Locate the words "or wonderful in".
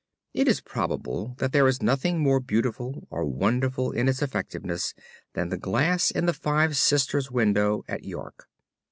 3.11-4.07